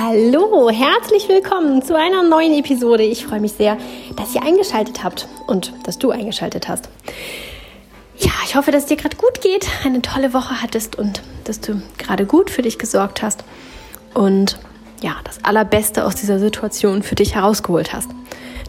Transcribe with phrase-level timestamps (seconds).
[0.00, 3.02] Hallo, herzlich willkommen zu einer neuen Episode.
[3.02, 3.76] Ich freue mich sehr,
[4.16, 6.88] dass ihr eingeschaltet habt und dass du eingeschaltet hast.
[8.16, 11.60] Ja, ich hoffe, dass es dir gerade gut geht, eine tolle Woche hattest und dass
[11.60, 13.44] du gerade gut für dich gesorgt hast
[14.14, 14.58] und
[15.02, 18.08] ja, das Allerbeste aus dieser Situation für dich herausgeholt hast.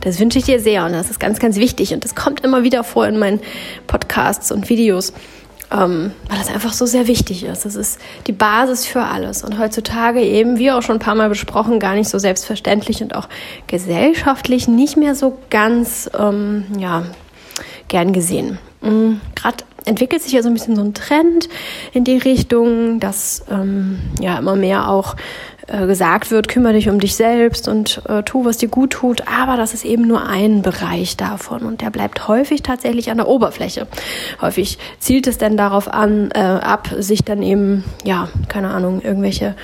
[0.02, 2.64] Das wünsche ich dir sehr und das ist ganz, ganz wichtig und das kommt immer
[2.64, 3.40] wieder vor in meinen
[3.88, 5.14] Podcasts und Videos,
[5.72, 7.66] ähm, weil das einfach so sehr wichtig ist.
[7.66, 11.30] Das ist die Basis für alles und heutzutage eben, wie auch schon ein paar Mal
[11.30, 13.28] besprochen, gar nicht so selbstverständlich und auch
[13.68, 17.04] gesellschaftlich nicht mehr so ganz, ähm, ja,
[17.88, 18.58] gern gesehen.
[18.82, 19.20] Mhm.
[19.36, 21.50] Gerade entwickelt sich ja so ein bisschen so ein Trend
[21.94, 25.16] in die Richtung, dass ähm, ja immer mehr auch
[25.72, 29.24] äh, gesagt wird, kümmere dich um dich selbst und äh, tu, was dir gut tut.
[29.28, 33.28] Aber das ist eben nur ein Bereich davon und der bleibt häufig tatsächlich an der
[33.28, 33.88] Oberfläche.
[34.42, 39.56] Häufig zielt es dann darauf an, äh, ab, sich dann eben, ja, keine Ahnung, irgendwelche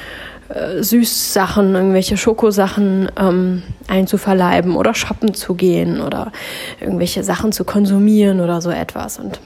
[0.49, 6.31] äh, Süßsachen, irgendwelche Schokosachen ähm, einzuverleiben oder shoppen zu gehen oder
[6.79, 9.17] irgendwelche Sachen zu konsumieren oder so etwas.
[9.17, 9.39] Und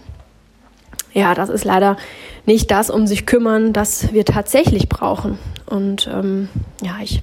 [1.13, 1.95] ja, das ist leider
[2.45, 5.37] nicht das um sich kümmern, das wir tatsächlich brauchen.
[5.69, 6.49] Und ähm,
[6.81, 7.21] ja, ich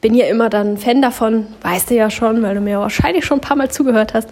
[0.00, 3.38] bin hier immer dann Fan davon, weißt du ja schon, weil du mir wahrscheinlich schon
[3.38, 4.28] ein paar Mal zugehört hast,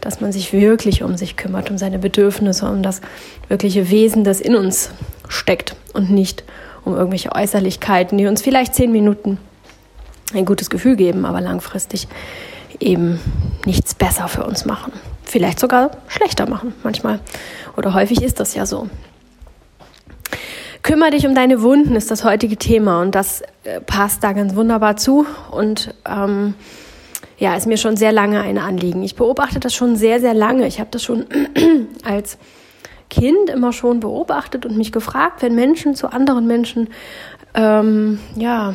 [0.00, 3.00] dass man sich wirklich um sich kümmert, um seine Bedürfnisse, um das
[3.48, 4.90] wirkliche Wesen, das in uns
[5.28, 6.44] steckt und nicht
[6.84, 9.38] um irgendwelche Äußerlichkeiten, die uns vielleicht zehn Minuten
[10.34, 12.08] ein gutes Gefühl geben, aber langfristig
[12.80, 13.20] eben
[13.64, 14.92] nichts besser für uns machen.
[15.24, 17.20] Vielleicht sogar schlechter machen manchmal.
[17.76, 18.88] Oder häufig ist das ja so.
[20.84, 24.54] Kümmer dich um deine Wunden ist das heutige Thema und das äh, passt da ganz
[24.54, 26.52] wunderbar zu und ähm,
[27.38, 29.02] ja, ist mir schon sehr lange ein Anliegen.
[29.02, 30.66] Ich beobachte das schon sehr, sehr lange.
[30.66, 31.24] Ich habe das schon
[32.04, 32.36] als
[33.08, 36.90] Kind immer schon beobachtet und mich gefragt, wenn Menschen zu anderen Menschen
[37.54, 38.74] ähm, ja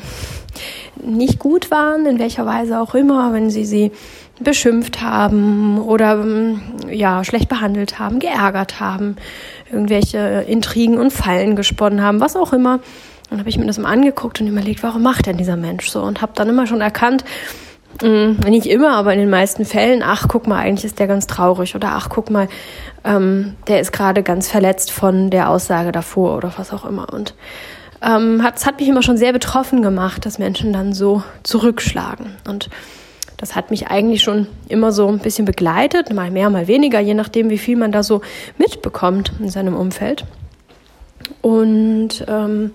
[0.96, 3.92] nicht gut waren, in welcher Weise auch immer, wenn sie sie
[4.40, 6.26] beschimpft haben oder
[6.90, 9.16] ja schlecht behandelt haben, geärgert haben,
[9.72, 12.80] irgendwelche Intrigen und Fallen gesponnen haben, was auch immer.
[13.30, 16.02] Und habe ich mir das mal angeguckt und überlegt, warum macht denn dieser Mensch so?
[16.02, 17.24] Und habe dann immer schon erkannt,
[18.02, 21.28] mh, nicht immer, aber in den meisten Fällen, ach, guck mal, eigentlich ist der ganz
[21.28, 22.48] traurig oder ach, guck mal,
[23.04, 27.14] ähm, der ist gerade ganz verletzt von der Aussage davor oder was auch immer.
[27.14, 27.36] Und
[28.02, 32.38] ähm, hat, hat mich immer schon sehr betroffen gemacht, dass Menschen dann so zurückschlagen.
[32.48, 32.70] Und
[33.40, 37.14] das hat mich eigentlich schon immer so ein bisschen begleitet, mal mehr, mal weniger, je
[37.14, 38.22] nachdem, wie viel man da so
[38.58, 40.26] mitbekommt in seinem Umfeld.
[41.42, 42.72] Und ähm,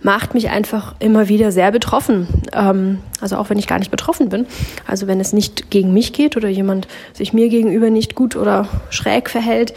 [0.00, 2.26] macht mich einfach immer wieder sehr betroffen.
[2.54, 4.46] Ähm, also auch wenn ich gar nicht betroffen bin.
[4.86, 8.66] Also wenn es nicht gegen mich geht oder jemand sich mir gegenüber nicht gut oder
[8.88, 9.74] schräg verhält,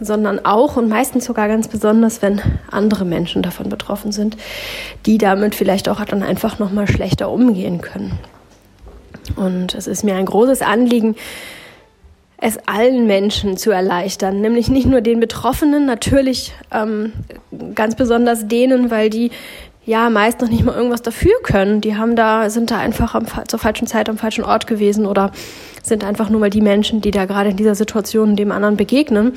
[0.00, 4.36] sondern auch und meistens sogar ganz besonders, wenn andere Menschen davon betroffen sind,
[5.04, 8.18] die damit vielleicht auch dann einfach noch mal schlechter umgehen können.
[9.34, 11.16] Und es ist mir ein großes Anliegen,
[12.38, 17.12] es allen Menschen zu erleichtern, nämlich nicht nur den Betroffenen, natürlich ähm,
[17.74, 19.30] ganz besonders denen, weil die
[19.86, 21.80] ja meist noch nicht mal irgendwas dafür können.
[21.80, 25.30] Die haben da, sind da einfach am, zur falschen Zeit am falschen Ort gewesen oder
[25.82, 29.32] sind einfach nur mal die Menschen, die da gerade in dieser Situation dem anderen begegnen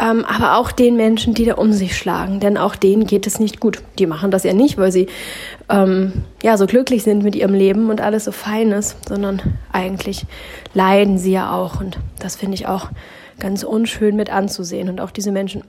[0.00, 3.40] ähm, aber auch den Menschen, die da um sich schlagen, denn auch denen geht es
[3.40, 3.82] nicht gut.
[3.98, 5.06] Die machen das ja nicht, weil sie
[5.68, 9.40] ähm, ja so glücklich sind mit ihrem Leben und alles so fein ist, sondern
[9.72, 10.26] eigentlich
[10.74, 12.90] leiden sie ja auch und das finde ich auch
[13.38, 15.62] ganz unschön mit anzusehen und auch diese Menschen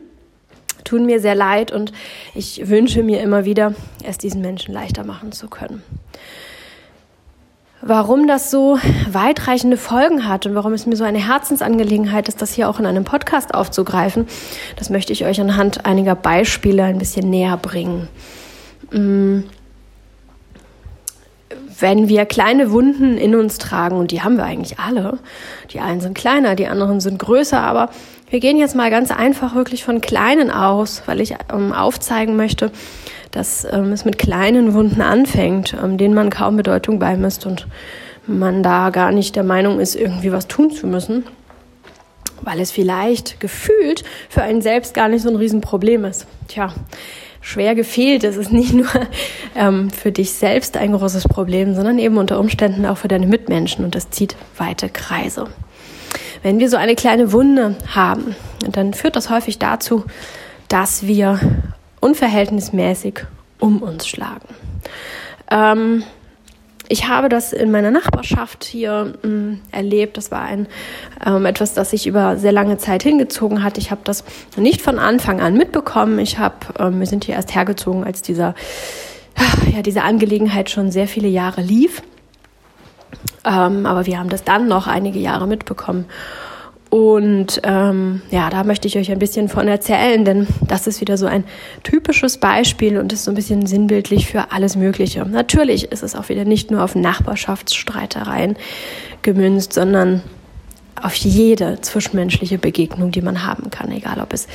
[0.84, 1.92] tun mir sehr leid und
[2.34, 3.74] ich wünsche mir immer wieder,
[4.04, 5.82] es diesen Menschen leichter machen zu können.
[7.88, 12.52] Warum das so weitreichende Folgen hat und warum es mir so eine Herzensangelegenheit ist, das
[12.52, 14.26] hier auch in einem Podcast aufzugreifen,
[14.74, 18.08] das möchte ich euch anhand einiger Beispiele ein bisschen näher bringen.
[18.90, 19.44] Mm.
[21.78, 25.18] Wenn wir kleine Wunden in uns tragen, und die haben wir eigentlich alle,
[25.70, 27.90] die einen sind kleiner, die anderen sind größer, aber
[28.30, 32.72] wir gehen jetzt mal ganz einfach wirklich von kleinen aus, weil ich ähm, aufzeigen möchte,
[33.36, 37.66] dass ähm, es mit kleinen Wunden anfängt, ähm, denen man kaum Bedeutung beimisst und
[38.26, 41.24] man da gar nicht der Meinung ist, irgendwie was tun zu müssen,
[42.40, 46.26] weil es vielleicht gefühlt für einen selbst gar nicht so ein Riesenproblem ist.
[46.48, 46.72] Tja,
[47.42, 48.24] schwer gefehlt.
[48.24, 48.88] Es ist nicht nur
[49.54, 53.84] ähm, für dich selbst ein großes Problem, sondern eben unter Umständen auch für deine Mitmenschen
[53.84, 55.44] und das zieht weite Kreise.
[56.42, 58.34] Wenn wir so eine kleine Wunde haben,
[58.72, 60.04] dann führt das häufig dazu,
[60.68, 61.38] dass wir
[62.00, 63.24] unverhältnismäßig
[63.58, 64.48] um uns schlagen.
[65.50, 66.02] Ähm,
[66.88, 70.16] ich habe das in meiner Nachbarschaft hier ähm, erlebt.
[70.16, 70.68] Das war ein
[71.24, 73.76] ähm, etwas, das sich über sehr lange Zeit hingezogen hat.
[73.78, 74.24] Ich habe das
[74.56, 76.18] nicht von Anfang an mitbekommen.
[76.18, 78.54] Ich habe, ähm, wir sind hier erst hergezogen, als dieser
[79.74, 82.02] ja diese Angelegenheit schon sehr viele Jahre lief.
[83.44, 86.06] Ähm, aber wir haben das dann noch einige Jahre mitbekommen.
[86.88, 91.18] Und ähm, ja, da möchte ich euch ein bisschen von erzählen, denn das ist wieder
[91.18, 91.44] so ein
[91.82, 95.24] typisches Beispiel und ist so ein bisschen sinnbildlich für alles Mögliche.
[95.24, 98.56] Natürlich ist es auch wieder nicht nur auf Nachbarschaftsstreitereien
[99.22, 100.22] gemünzt, sondern
[101.02, 104.46] auf jede zwischenmenschliche Begegnung, die man haben kann, egal ob es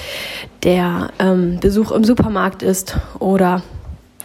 [0.64, 3.62] der ähm, Besuch im Supermarkt ist oder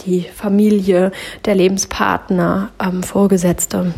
[0.07, 1.13] die Familie,
[1.45, 3.93] der Lebenspartner, ähm, Vorgesetzte,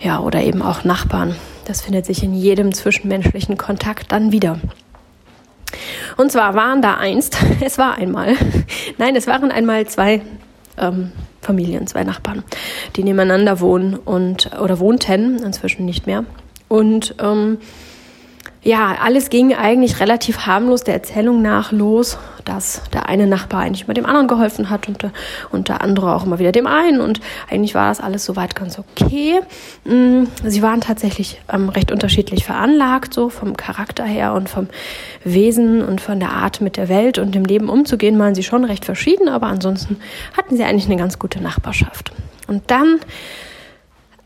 [0.00, 1.34] ja, oder eben auch Nachbarn.
[1.66, 4.60] Das findet sich in jedem zwischenmenschlichen Kontakt dann wieder.
[6.16, 8.34] Und zwar waren da einst, es war einmal,
[8.98, 10.22] nein, es waren einmal zwei
[10.78, 11.10] ähm,
[11.42, 12.44] Familien, zwei Nachbarn,
[12.94, 16.24] die nebeneinander wohnen und oder wohnten, inzwischen nicht mehr.
[16.68, 17.58] Und ähm,
[18.66, 23.84] ja, alles ging eigentlich relativ harmlos der Erzählung nach los, dass der eine Nachbar eigentlich
[23.84, 25.12] immer dem anderen geholfen hat und der,
[25.52, 27.00] und der andere auch immer wieder dem einen.
[27.00, 29.38] Und eigentlich war das alles soweit ganz okay.
[29.84, 34.66] Mm, sie waren tatsächlich ähm, recht unterschiedlich veranlagt, so vom Charakter her und vom
[35.22, 38.64] Wesen und von der Art mit der Welt und dem Leben umzugehen, waren sie schon
[38.64, 39.98] recht verschieden, aber ansonsten
[40.36, 42.10] hatten sie eigentlich eine ganz gute Nachbarschaft.
[42.48, 42.98] Und dann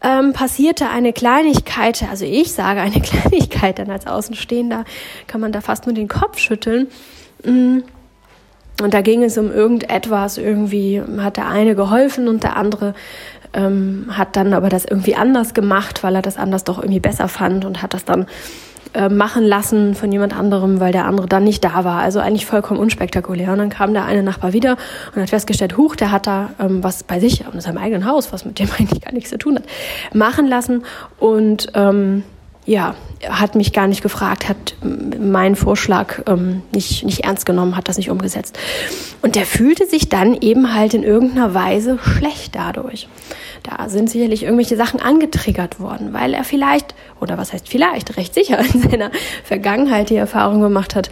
[0.03, 4.85] ähm, passierte eine Kleinigkeit, also ich sage eine Kleinigkeit, denn als Außenstehender
[5.27, 6.89] kann man da fast nur den Kopf schütteln.
[7.45, 7.81] Mm.
[8.83, 12.95] Und da ging es um irgendetwas, irgendwie hat der eine geholfen und der andere
[13.53, 17.29] ähm, hat dann aber das irgendwie anders gemacht, weil er das anders doch irgendwie besser
[17.29, 18.27] fand und hat das dann
[18.95, 22.01] äh, machen lassen von jemand anderem, weil der andere dann nicht da war.
[22.01, 23.53] Also eigentlich vollkommen unspektakulär.
[23.53, 24.77] Und dann kam der eine Nachbar wieder
[25.15, 28.33] und hat festgestellt, huch, der hat da ähm, was bei sich in seinem eigenen Haus,
[28.33, 29.65] was mit dem eigentlich gar nichts zu tun hat,
[30.13, 30.85] machen lassen.
[31.19, 32.25] Und ähm,
[32.71, 32.95] ja,
[33.29, 34.77] hat mich gar nicht gefragt, hat
[35.19, 38.57] meinen Vorschlag ähm, nicht, nicht ernst genommen, hat das nicht umgesetzt.
[39.23, 43.09] Und der fühlte sich dann eben halt in irgendeiner Weise schlecht dadurch.
[43.63, 48.33] Da sind sicherlich irgendwelche Sachen angetriggert worden, weil er vielleicht, oder was heißt vielleicht, recht
[48.35, 49.11] sicher in seiner
[49.45, 51.11] Vergangenheit die Erfahrung gemacht hat,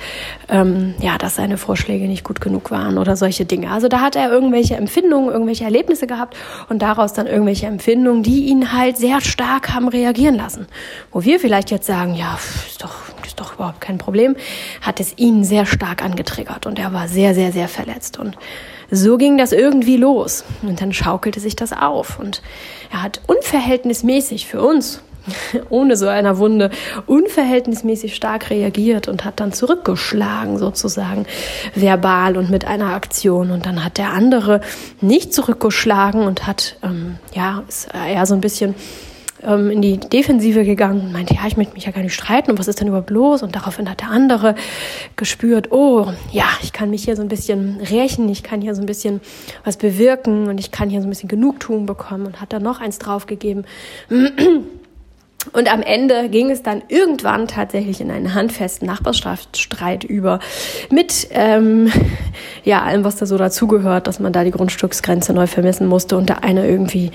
[0.49, 3.71] ähm, ja, dass seine Vorschläge nicht gut genug waren oder solche Dinge.
[3.71, 6.37] Also da hat er irgendwelche Empfindungen, irgendwelche Erlebnisse gehabt
[6.71, 10.67] und daraus dann irgendwelche Empfindungen, die ihn halt sehr stark haben reagieren lassen.
[11.13, 12.95] Wo wir vielleicht jetzt sagen, ja, ist doch,
[13.27, 14.37] ist doch überhaupt kein Problem,
[14.81, 18.37] hat es ihn sehr stark angetriggert und er war sehr, sehr, sehr verletzt und
[18.91, 20.45] so ging das irgendwie los.
[20.63, 22.19] Und dann schaukelte sich das auf.
[22.19, 22.43] Und
[22.91, 25.03] er hat unverhältnismäßig für uns,
[25.69, 26.71] ohne so einer Wunde,
[27.07, 31.27] unverhältnismäßig stark reagiert und hat dann zurückgeschlagen, sozusagen,
[31.75, 33.51] verbal und mit einer Aktion.
[33.51, 34.63] Und dann hat der andere
[35.01, 38.75] nicht zurückgeschlagen und hat, ähm, ja, ist eher so ein bisschen
[39.43, 42.51] ähm, in die Defensive gegangen und meinte, ja, ich möchte mich ja gar nicht streiten
[42.51, 43.43] und was ist denn überhaupt los?
[43.43, 44.55] Und daraufhin hat der andere
[45.17, 48.83] gespürt, oh, ja, ich kann mich hier so ein bisschen rächen, ich kann hier so
[48.83, 49.21] ein bisschen
[49.65, 52.81] was bewirken und ich kann hier so ein bisschen Genugtuung bekommen und hat dann noch
[52.81, 53.67] eins draufgegeben.
[55.53, 60.41] Und am Ende ging es dann irgendwann tatsächlich in einen handfesten Nachbarschaftsstreit über
[60.91, 61.91] mit ähm,
[62.65, 66.29] ja allem, was da so dazugehört, dass man da die Grundstücksgrenze neu vermessen musste und
[66.29, 67.13] der eine irgendwie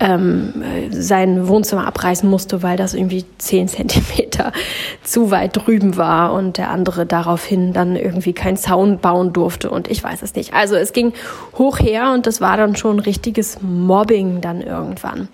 [0.00, 4.52] ähm, sein Wohnzimmer abreißen musste, weil das irgendwie zehn Zentimeter
[5.02, 9.88] zu weit drüben war und der andere daraufhin dann irgendwie keinen Zaun bauen durfte und
[9.88, 10.54] ich weiß es nicht.
[10.54, 11.12] Also es ging
[11.58, 15.28] hoch her und das war dann schon richtiges Mobbing dann irgendwann.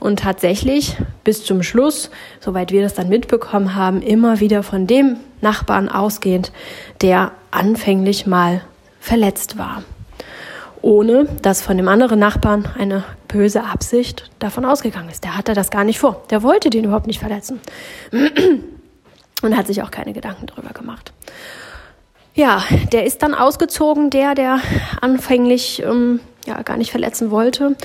[0.00, 5.18] Und tatsächlich bis zum Schluss, soweit wir das dann mitbekommen haben, immer wieder von dem
[5.42, 6.52] Nachbarn ausgehend,
[7.02, 8.62] der anfänglich mal
[8.98, 9.82] verletzt war.
[10.82, 15.24] Ohne dass von dem anderen Nachbarn eine böse Absicht davon ausgegangen ist.
[15.24, 16.22] Der hatte das gar nicht vor.
[16.30, 17.60] Der wollte den überhaupt nicht verletzen.
[19.42, 21.12] Und hat sich auch keine Gedanken darüber gemacht.
[22.34, 24.60] Ja, der ist dann ausgezogen, der, der
[25.00, 27.76] anfänglich ähm, ja gar nicht verletzen wollte.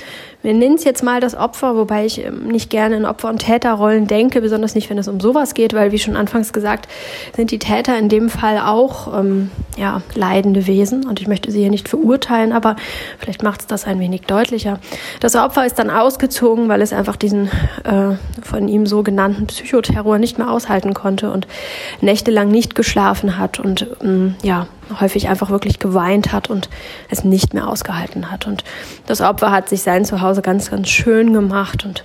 [0.45, 3.39] Wir nennen es jetzt mal das Opfer, wobei ich ähm, nicht gerne in Opfer- und
[3.39, 6.87] Täterrollen denke, besonders nicht, wenn es um sowas geht, weil wie schon anfangs gesagt,
[7.35, 11.61] sind die Täter in dem Fall auch ähm, ja, leidende Wesen und ich möchte sie
[11.61, 12.75] hier nicht verurteilen, aber
[13.17, 14.79] vielleicht macht es das ein wenig deutlicher.
[15.19, 17.47] Das Opfer ist dann ausgezogen, weil es einfach diesen
[17.83, 21.47] äh, von ihm so genannten Psychoterror nicht mehr aushalten konnte und
[22.01, 24.67] nächtelang nicht geschlafen hat und ähm, ja,
[24.99, 26.69] häufig einfach wirklich geweint hat und
[27.09, 28.47] es nicht mehr ausgehalten hat.
[28.47, 28.63] Und
[29.07, 32.03] das Opfer hat sich sein Zuhause ganz, ganz schön gemacht und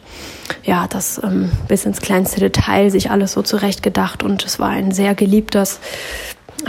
[0.64, 4.92] ja, das ähm, bis ins kleinste Detail sich alles so zurechtgedacht und es war ein
[4.92, 5.80] sehr geliebtes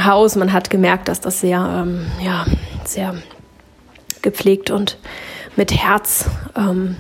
[0.02, 0.36] Haus.
[0.36, 2.46] Man hat gemerkt, dass das sehr, ähm, ja,
[2.86, 3.16] sehr
[4.22, 4.98] gepflegt und
[5.56, 6.26] mit Herz
[6.56, 6.96] ähm,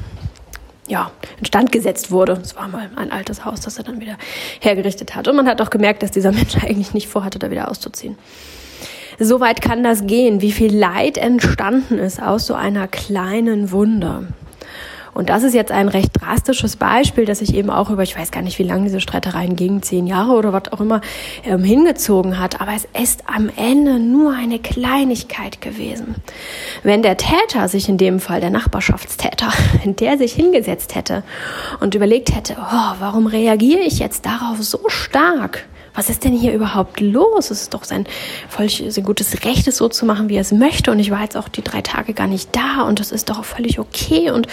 [0.87, 2.33] ja, instand gesetzt wurde.
[2.43, 4.17] Es war mal ein altes Haus, das er dann wieder
[4.59, 5.27] hergerichtet hat.
[5.27, 8.17] Und man hat auch gemerkt, dass dieser Mensch eigentlich nicht vorhatte, da wieder auszuziehen.
[9.19, 14.27] So weit kann das gehen, wie viel Leid entstanden ist aus so einer kleinen Wunde.
[15.13, 18.31] Und das ist jetzt ein recht drastisches Beispiel, das sich eben auch über, ich weiß
[18.31, 21.01] gar nicht, wie lange diese Streitereien gingen, zehn Jahre oder was auch immer,
[21.45, 22.61] ähm, hingezogen hat.
[22.61, 26.15] Aber es ist am Ende nur eine Kleinigkeit gewesen.
[26.83, 29.51] Wenn der Täter sich in dem Fall, der Nachbarschaftstäter,
[29.83, 31.23] wenn der sich hingesetzt hätte
[31.79, 35.65] und überlegt hätte, oh, warum reagiere ich jetzt darauf so stark?
[35.93, 37.51] Was ist denn hier überhaupt los?
[37.51, 38.05] Es ist doch sein
[38.49, 40.91] voll sein gutes Recht, es so zu machen, wie er es möchte.
[40.91, 43.43] Und ich war jetzt auch die drei Tage gar nicht da und das ist doch
[43.43, 44.31] völlig okay.
[44.31, 44.47] Und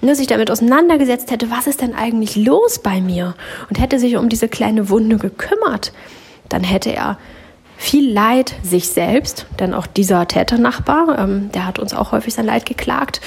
[0.00, 3.34] ne, sich damit auseinandergesetzt hätte, was ist denn eigentlich los bei mir?
[3.68, 5.92] Und hätte sich um diese kleine Wunde gekümmert,
[6.48, 7.18] dann hätte er
[7.80, 12.44] viel Leid sich selbst, denn auch dieser Täternachbar, ähm, der hat uns auch häufig sein
[12.44, 13.22] Leid geklagt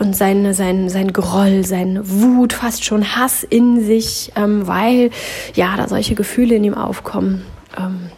[0.00, 5.10] und sein, sein, sein Groll, sein Wut, fast schon Hass in sich, ähm, weil
[5.54, 7.46] ja da solche Gefühle in ihm aufkommen.
[7.78, 8.10] Ähm,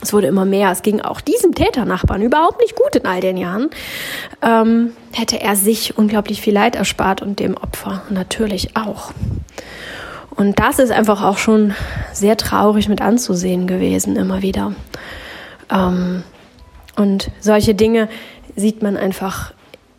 [0.00, 0.70] es wurde immer mehr.
[0.70, 3.68] Es ging auch diesem Täternachbarn überhaupt nicht gut in all den Jahren.
[4.40, 9.12] Ähm, hätte er sich unglaublich viel Leid erspart und dem Opfer natürlich auch.
[10.36, 11.74] Und das ist einfach auch schon
[12.12, 14.72] sehr traurig mit anzusehen gewesen, immer wieder.
[15.70, 16.22] Ähm,
[16.96, 18.08] und solche Dinge
[18.56, 19.52] sieht man einfach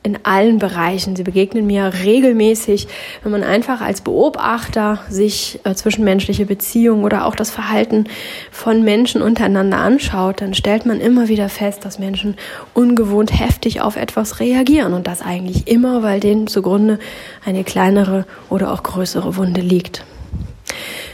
[0.07, 1.17] in allen Bereichen.
[1.17, 2.87] Sie begegnen mir regelmäßig,
[3.23, 8.05] wenn man einfach als Beobachter sich äh, zwischenmenschliche Beziehungen oder auch das Verhalten
[8.49, 12.37] von Menschen untereinander anschaut, dann stellt man immer wieder fest, dass Menschen
[12.73, 16.99] ungewohnt heftig auf etwas reagieren und das eigentlich immer, weil denen zugrunde
[17.45, 20.05] eine kleinere oder auch größere Wunde liegt.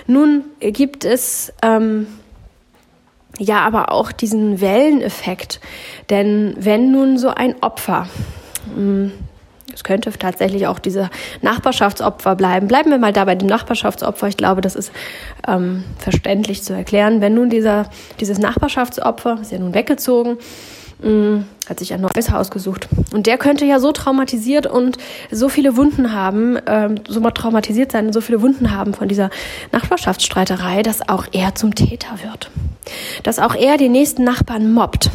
[0.06, 2.06] Nun gibt es ähm,
[3.40, 5.60] ja aber auch diesen Welleneffekt,
[6.10, 8.08] denn wenn nun so ein Opfer,
[8.74, 9.12] hm,
[9.74, 11.10] es könnte tatsächlich auch diese
[11.42, 12.68] Nachbarschaftsopfer bleiben.
[12.68, 14.28] Bleiben wir mal da bei dem Nachbarschaftsopfer.
[14.28, 14.92] Ich glaube, das ist
[15.48, 17.22] ähm, verständlich zu erklären.
[17.22, 20.38] Wenn nun dieser, dieses Nachbarschaftsopfer, ist ja nun weggezogen,
[21.04, 22.88] Mm, hat sich ein neues Haus gesucht.
[23.14, 24.98] Und der könnte ja so traumatisiert und
[25.32, 29.30] so viele Wunden haben, ähm, so traumatisiert sein und so viele Wunden haben von dieser
[29.72, 32.50] Nachbarschaftsstreiterei, dass auch er zum Täter wird.
[33.24, 35.10] Dass auch er den nächsten Nachbarn mobbt.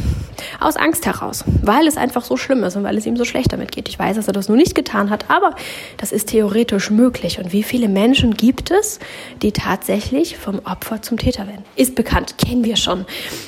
[0.59, 3.51] Aus Angst heraus, weil es einfach so schlimm ist und weil es ihm so schlecht
[3.51, 3.89] damit geht.
[3.89, 5.55] Ich weiß, dass er das nur nicht getan hat, aber
[5.97, 7.39] das ist theoretisch möglich.
[7.39, 8.99] Und wie viele Menschen gibt es,
[9.41, 11.63] die tatsächlich vom Opfer zum Täter werden?
[11.75, 13.05] Ist bekannt, kennen wir schon.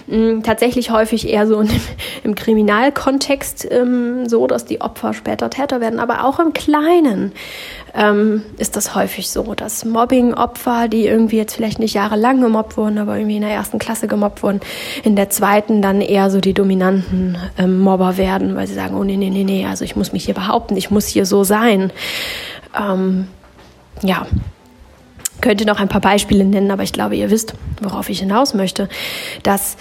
[0.07, 1.69] Mhm, tatsächlich häufig eher so im,
[2.23, 7.31] im Kriminalkontext ähm, so, dass die Opfer später Täter werden, aber auch im Kleinen
[7.93, 12.97] ähm, ist das häufig so, dass Mobbing-Opfer, die irgendwie jetzt vielleicht nicht jahrelang gemobbt wurden,
[12.97, 14.61] aber irgendwie in der ersten Klasse gemobbt wurden,
[15.03, 19.03] in der zweiten dann eher so die dominanten ähm, Mobber werden, weil sie sagen, oh
[19.03, 21.91] nee, nee, nee, nee, also ich muss mich hier behaupten, ich muss hier so sein.
[22.77, 23.27] Ähm,
[24.01, 24.25] ja,
[25.41, 28.87] könnte noch ein paar Beispiele nennen, aber ich glaube, ihr wisst, worauf ich hinaus möchte,
[29.43, 29.75] dass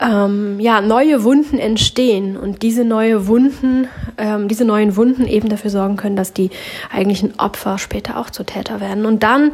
[0.00, 5.70] ähm, ja, neue Wunden entstehen und diese neue Wunden, ähm, diese neuen Wunden eben dafür
[5.70, 6.50] sorgen können, dass die
[6.92, 9.06] eigentlichen Opfer später auch zu Täter werden.
[9.06, 9.52] Und dann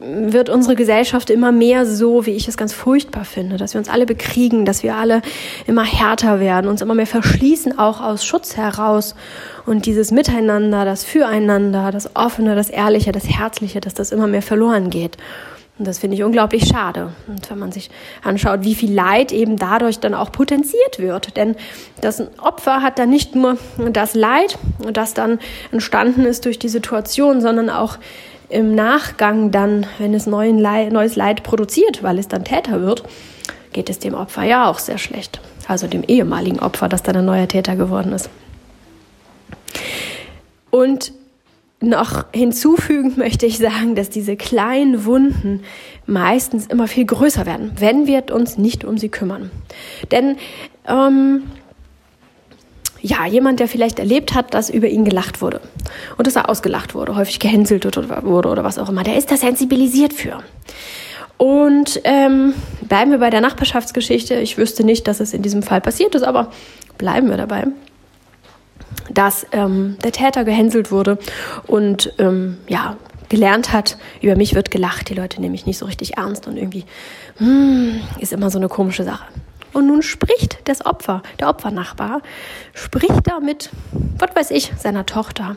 [0.00, 3.88] wird unsere Gesellschaft immer mehr so, wie ich es ganz furchtbar finde, dass wir uns
[3.88, 5.20] alle bekriegen, dass wir alle
[5.66, 9.14] immer härter werden, uns immer mehr verschließen, auch aus Schutz heraus.
[9.66, 14.42] Und dieses Miteinander, das Füreinander, das Offene, das Ehrliche, das Herzliche, dass das immer mehr
[14.42, 15.18] verloren geht.
[15.80, 17.14] Und das finde ich unglaublich schade.
[17.26, 17.88] Und wenn man sich
[18.22, 21.38] anschaut, wie viel Leid eben dadurch dann auch potenziert wird.
[21.38, 21.56] Denn
[22.02, 23.56] das Opfer hat dann nicht nur
[23.90, 24.58] das Leid,
[24.92, 25.38] das dann
[25.72, 27.96] entstanden ist durch die Situation, sondern auch
[28.50, 33.02] im Nachgang dann, wenn es Leid, neues Leid produziert, weil es dann Täter wird,
[33.72, 35.40] geht es dem Opfer ja auch sehr schlecht.
[35.66, 38.28] Also dem ehemaligen Opfer, das dann ein neuer Täter geworden ist.
[40.70, 41.14] Und
[41.80, 45.62] noch hinzufügend möchte ich sagen, dass diese kleinen Wunden
[46.06, 49.50] meistens immer viel größer werden, wenn wir uns nicht um sie kümmern.
[50.10, 50.36] Denn
[50.86, 51.44] ähm,
[53.00, 55.60] ja, jemand, der vielleicht erlebt hat, dass über ihn gelacht wurde
[56.18, 59.36] und dass er ausgelacht wurde, häufig gehänselt wurde oder was auch immer, der ist da
[59.36, 60.42] sensibilisiert für.
[61.38, 64.34] Und ähm, bleiben wir bei der Nachbarschaftsgeschichte.
[64.34, 66.52] Ich wüsste nicht, dass es in diesem Fall passiert ist, aber
[66.98, 67.68] bleiben wir dabei
[69.12, 71.18] dass ähm, der Täter gehänselt wurde
[71.66, 72.96] und ähm, ja,
[73.28, 76.56] gelernt hat, über mich wird gelacht, die Leute nehmen mich nicht so richtig ernst und
[76.56, 76.84] irgendwie
[77.38, 79.24] hm, ist immer so eine komische Sache.
[79.72, 82.22] Und nun spricht das Opfer, der Opfernachbar,
[82.74, 83.70] spricht da mit,
[84.18, 85.56] was weiß ich, seiner Tochter,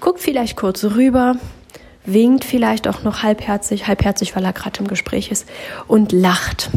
[0.00, 1.36] guckt vielleicht kurz rüber,
[2.04, 5.48] winkt vielleicht auch noch halbherzig, halbherzig, weil er gerade im Gespräch ist
[5.88, 6.70] und lacht.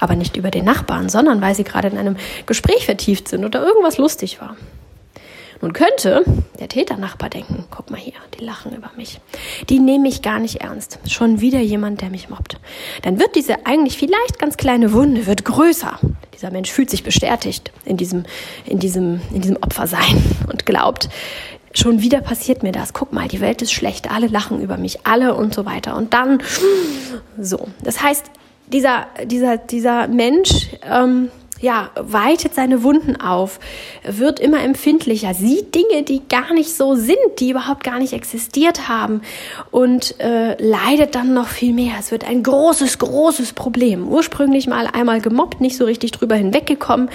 [0.00, 2.16] Aber nicht über den Nachbarn, sondern weil sie gerade in einem
[2.46, 4.56] Gespräch vertieft sind oder irgendwas lustig war.
[5.62, 6.24] Nun könnte
[6.58, 9.20] der Täternachbar denken, guck mal hier, die lachen über mich.
[9.68, 10.98] Die nehmen mich gar nicht ernst.
[11.06, 12.58] Schon wieder jemand, der mich mobbt.
[13.02, 16.00] Dann wird diese eigentlich vielleicht ganz kleine Wunde wird größer.
[16.34, 18.24] Dieser Mensch fühlt sich bestätigt in diesem,
[18.66, 21.08] in diesem, in diesem Opfersein und glaubt,
[21.72, 22.92] schon wieder passiert mir das.
[22.92, 25.96] Guck mal, die Welt ist schlecht, alle lachen über mich, alle und so weiter.
[25.96, 26.42] Und dann
[27.38, 27.68] so.
[27.84, 28.24] Das heißt,
[28.66, 31.30] dieser, dieser, dieser Mensch ähm,
[31.62, 33.60] ja, weitet seine Wunden auf,
[34.04, 38.88] wird immer empfindlicher, sieht Dinge, die gar nicht so sind, die überhaupt gar nicht existiert
[38.88, 39.22] haben
[39.70, 41.94] und äh, leidet dann noch viel mehr.
[41.98, 44.08] Es wird ein großes, großes Problem.
[44.08, 47.08] Ursprünglich mal einmal gemobbt, nicht so richtig drüber hinweggekommen,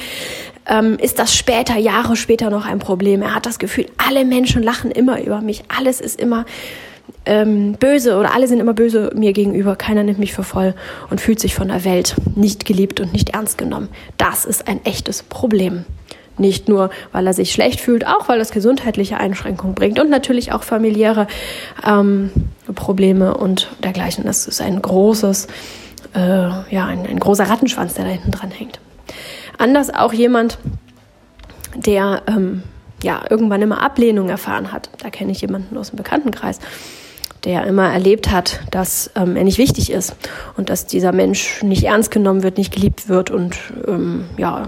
[0.65, 3.21] ähm, ist das später, Jahre später noch ein Problem.
[3.21, 6.45] Er hat das Gefühl, alle Menschen lachen immer über mich, alles ist immer
[7.25, 10.73] ähm, böse oder alle sind immer böse mir gegenüber, keiner nimmt mich für voll
[11.09, 13.89] und fühlt sich von der Welt nicht geliebt und nicht ernst genommen.
[14.17, 15.85] Das ist ein echtes Problem.
[16.37, 20.51] Nicht nur, weil er sich schlecht fühlt, auch weil es gesundheitliche Einschränkungen bringt und natürlich
[20.51, 21.27] auch familiäre
[21.85, 22.29] ähm,
[22.75, 24.23] Probleme und dergleichen.
[24.23, 25.47] Das ist ein großes,
[26.15, 26.19] äh,
[26.69, 28.79] ja, ein, ein großer Rattenschwanz, der da hinten dran hängt.
[29.57, 30.59] Anders auch jemand,
[31.75, 32.61] der ähm,
[33.03, 34.89] ja irgendwann immer Ablehnung erfahren hat.
[34.97, 36.59] Da kenne ich jemanden aus dem Bekanntenkreis,
[37.43, 40.15] der immer erlebt hat, dass ähm, er nicht wichtig ist
[40.57, 44.67] und dass dieser Mensch nicht ernst genommen wird, nicht geliebt wird und ähm, ja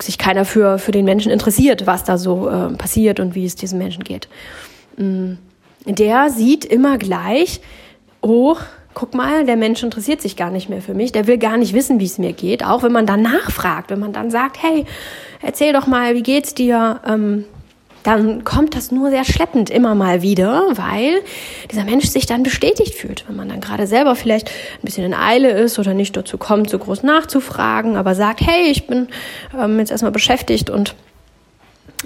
[0.00, 3.54] sich keiner für, für den Menschen interessiert, was da so äh, passiert und wie es
[3.54, 4.28] diesem Menschen geht.
[4.96, 5.34] Mm,
[5.86, 7.60] der sieht immer gleich,
[8.20, 8.56] oh,
[8.94, 11.74] guck mal, der Mensch interessiert sich gar nicht mehr für mich, der will gar nicht
[11.74, 14.84] wissen, wie es mir geht, auch wenn man dann nachfragt, wenn man dann sagt, hey,
[15.42, 17.00] erzähl doch mal, wie geht's dir?
[17.06, 17.44] Ähm,
[18.04, 21.22] dann kommt das nur sehr schleppend immer mal wieder, weil
[21.70, 23.26] dieser Mensch sich dann bestätigt fühlt.
[23.26, 26.68] Wenn man dann gerade selber vielleicht ein bisschen in Eile ist oder nicht dazu kommt,
[26.68, 29.08] so groß nachzufragen, aber sagt, hey, ich bin
[29.58, 30.94] ähm, jetzt erstmal beschäftigt und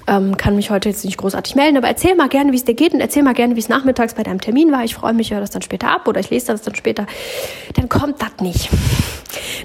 [0.07, 2.75] ähm, kann mich heute jetzt nicht großartig melden, aber erzähl mal gerne, wie es dir
[2.75, 4.85] geht und erzähl mal gerne, wie es nachmittags bei deinem Termin war.
[4.85, 7.07] Ich freue mich, höre das dann später ab oder ich lese das dann später.
[7.75, 8.71] Dann kommt das nicht.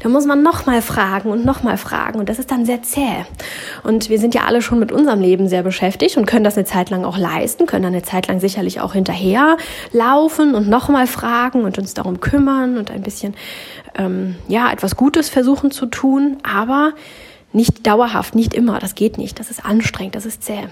[0.02, 3.26] Da muss man nochmal fragen und nochmal fragen und das ist dann sehr zäh.
[3.84, 6.66] Und wir sind ja alle schon mit unserem Leben sehr beschäftigt und können das eine
[6.66, 9.58] Zeit lang auch leisten, können dann eine Zeit lang sicherlich auch hinterher
[9.92, 13.36] laufen und nochmal fragen und uns darum kümmern und ein bisschen,
[13.96, 16.94] ähm, ja, etwas Gutes versuchen zu tun, aber
[17.54, 20.68] nicht dauerhaft, nicht immer, das geht nicht, das ist anstrengend, das ist zäh.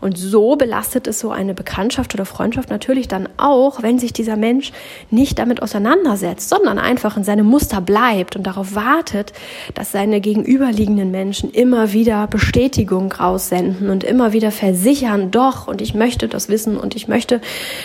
[0.00, 4.36] Und so belastet es so eine Bekanntschaft oder Freundschaft natürlich dann auch, wenn sich dieser
[4.36, 4.72] Mensch
[5.10, 9.32] nicht damit auseinandersetzt, sondern einfach in seinem Muster bleibt und darauf wartet,
[9.74, 15.94] dass seine gegenüberliegenden Menschen immer wieder Bestätigung raussenden und immer wieder versichern, doch, und ich
[15.94, 17.40] möchte das wissen und ich möchte,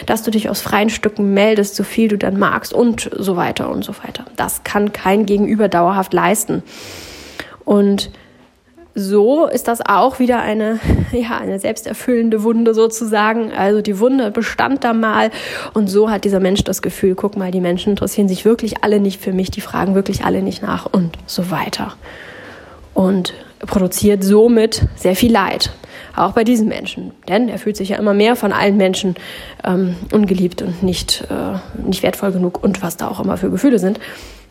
[0.06, 3.70] dass du dich aus freien Stücken meldest, so viel du dann magst und so weiter
[3.72, 4.26] und so weiter.
[4.36, 6.62] Das kann kein Gegenüber dauerhaft leisten.
[7.66, 8.12] Und
[8.96, 10.80] so ist das auch wieder eine,
[11.12, 13.52] ja, eine selbsterfüllende Wunde sozusagen.
[13.52, 15.32] Also die Wunde bestand da mal
[15.74, 19.00] und so hat dieser Mensch das Gefühl, guck mal, die Menschen interessieren sich wirklich alle
[19.00, 21.94] nicht für mich, die fragen wirklich alle nicht nach und so weiter.
[22.94, 23.34] Und
[23.66, 25.72] produziert somit sehr viel Leid,
[26.16, 27.12] auch bei diesen Menschen.
[27.28, 29.16] Denn er fühlt sich ja immer mehr von allen Menschen
[29.64, 33.80] ähm, ungeliebt und nicht, äh, nicht wertvoll genug und was da auch immer für Gefühle
[33.80, 34.00] sind.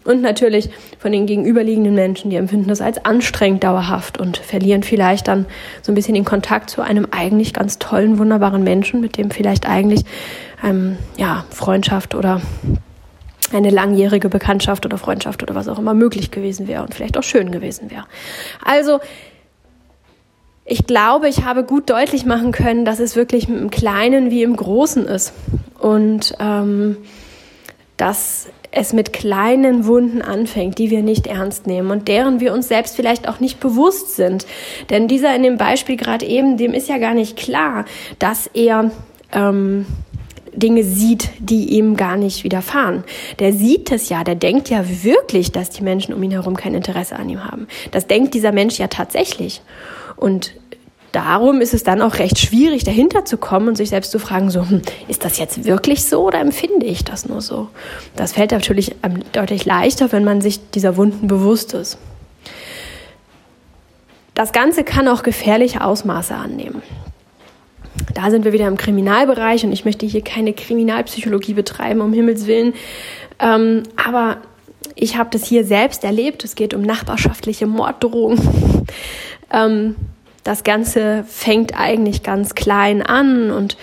[0.05, 5.29] Und natürlich von den gegenüberliegenden Menschen, die empfinden das als anstrengend dauerhaft und verlieren vielleicht
[5.29, 5.47] dann
[5.83, 9.69] so ein bisschen den Kontakt zu einem eigentlich ganz tollen, wunderbaren Menschen, mit dem vielleicht
[9.69, 10.05] eigentlich
[10.65, 12.41] ähm, ja, Freundschaft oder
[13.53, 17.23] eine langjährige Bekanntschaft oder Freundschaft oder was auch immer möglich gewesen wäre und vielleicht auch
[17.23, 18.05] schön gewesen wäre.
[18.65, 19.01] Also
[20.65, 24.57] ich glaube, ich habe gut deutlich machen können, dass es wirklich im Kleinen wie im
[24.57, 25.33] Großen ist.
[25.79, 26.97] Und ähm,
[27.97, 32.69] dass es mit kleinen Wunden anfängt, die wir nicht ernst nehmen und deren wir uns
[32.69, 34.47] selbst vielleicht auch nicht bewusst sind.
[34.91, 37.85] Denn dieser in dem Beispiel gerade eben, dem ist ja gar nicht klar,
[38.19, 38.91] dass er
[39.33, 39.87] ähm,
[40.55, 43.05] Dinge sieht, die ihm gar nicht widerfahren.
[43.39, 46.75] Der sieht es ja, der denkt ja wirklich, dass die Menschen um ihn herum kein
[46.75, 47.67] Interesse an ihm haben.
[47.91, 49.63] Das denkt dieser Mensch ja tatsächlich.
[50.17, 50.53] Und
[51.13, 54.51] darum ist es dann auch recht schwierig, dahinter zu kommen und sich selbst zu fragen,
[54.51, 57.69] so, hm, ist das jetzt wirklich so oder empfinde ich das nur so?
[58.17, 58.97] Das fällt natürlich
[59.33, 61.99] deutlich leichter, wenn man sich dieser Wunden bewusst ist.
[64.35, 66.83] Das Ganze kann auch gefährliche Ausmaße annehmen.
[68.15, 72.47] Da sind wir wieder im Kriminalbereich und ich möchte hier keine Kriminalpsychologie betreiben, um Himmels
[72.47, 72.73] Willen.
[73.39, 74.39] Ähm, aber
[74.95, 76.45] ich habe das hier selbst erlebt.
[76.45, 78.87] Es geht um nachbarschaftliche Morddrohungen.
[79.55, 79.97] Ähm,
[80.45, 83.77] das Ganze fängt eigentlich ganz klein an und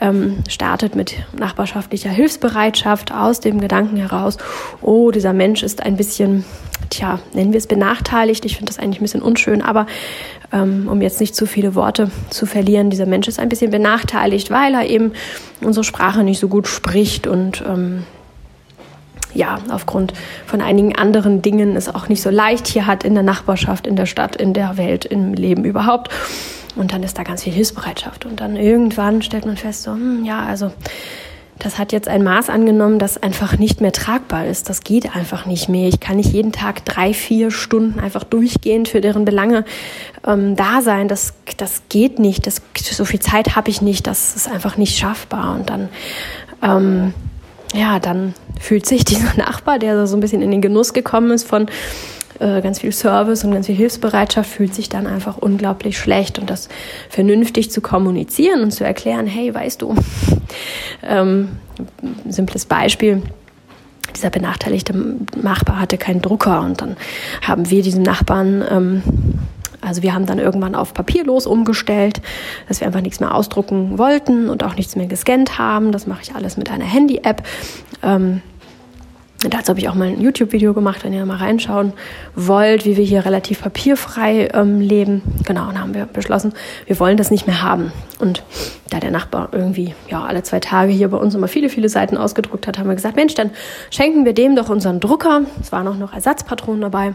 [0.00, 4.38] ähm, startet mit nachbarschaftlicher Hilfsbereitschaft aus dem Gedanken heraus,
[4.80, 6.44] oh, dieser Mensch ist ein bisschen,
[6.88, 8.44] tja, nennen wir es benachteiligt.
[8.46, 9.86] Ich finde das eigentlich ein bisschen unschön, aber
[10.52, 14.50] ähm, um jetzt nicht zu viele Worte zu verlieren, dieser Mensch ist ein bisschen benachteiligt,
[14.50, 15.12] weil er eben
[15.60, 18.04] unsere Sprache nicht so gut spricht und ähm,
[19.36, 20.12] ja, aufgrund
[20.46, 23.96] von einigen anderen Dingen es auch nicht so leicht hier hat in der Nachbarschaft, in
[23.96, 26.10] der Stadt, in der Welt, im Leben überhaupt.
[26.74, 28.26] Und dann ist da ganz viel Hilfsbereitschaft.
[28.26, 30.72] Und dann irgendwann stellt man fest, so, hm, ja, also
[31.58, 34.68] das hat jetzt ein Maß angenommen, das einfach nicht mehr tragbar ist.
[34.68, 35.88] Das geht einfach nicht mehr.
[35.88, 39.64] Ich kann nicht jeden Tag drei, vier Stunden einfach durchgehend für deren Belange
[40.26, 41.08] ähm, da sein.
[41.08, 42.46] Das, das geht nicht.
[42.46, 44.06] Das, so viel Zeit habe ich nicht.
[44.06, 45.54] Das ist einfach nicht schaffbar.
[45.54, 45.88] Und dann
[46.62, 47.14] ähm,
[47.76, 51.46] ja, dann fühlt sich dieser Nachbar, der so ein bisschen in den Genuss gekommen ist
[51.46, 51.66] von
[52.38, 56.38] äh, ganz viel Service und ganz viel Hilfsbereitschaft, fühlt sich dann einfach unglaublich schlecht.
[56.38, 56.68] Und das
[57.08, 59.94] vernünftig zu kommunizieren und zu erklären, hey, weißt du,
[61.02, 61.50] ähm,
[62.28, 63.22] simples Beispiel,
[64.14, 64.94] dieser benachteiligte
[65.40, 66.96] Nachbar hatte keinen Drucker und dann
[67.42, 69.02] haben wir diesem Nachbarn ähm,
[69.86, 72.20] also wir haben dann irgendwann auf papierlos umgestellt,
[72.68, 75.92] dass wir einfach nichts mehr ausdrucken wollten und auch nichts mehr gescannt haben.
[75.92, 77.42] Das mache ich alles mit einer Handy-App.
[78.02, 78.42] Ähm,
[79.50, 81.92] Dazu habe ich auch mal ein YouTube-Video gemacht, wenn ihr mal reinschauen
[82.34, 85.22] wollt, wie wir hier relativ papierfrei ähm, leben.
[85.44, 86.54] Genau, und haben wir beschlossen,
[86.86, 87.92] wir wollen das nicht mehr haben.
[88.18, 88.42] Und
[88.88, 92.16] da der Nachbar irgendwie ja alle zwei Tage hier bei uns immer viele, viele Seiten
[92.16, 93.50] ausgedruckt hat, haben wir gesagt, Mensch, dann
[93.90, 95.42] schenken wir dem doch unseren Drucker.
[95.60, 97.14] Es waren auch noch Ersatzpatronen dabei.